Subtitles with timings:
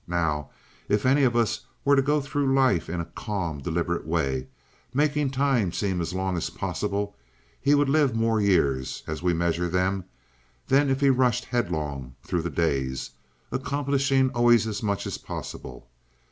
[0.07, 0.49] Now
[0.89, 4.47] if any of us were to go through life in a calm, deliberate way,
[4.95, 7.15] making time seem as long as possible,
[7.61, 10.05] he would live more years, as we measure them,
[10.69, 13.11] than if he rushed headlong through the days,
[13.51, 15.87] accomplishing always as much as possible.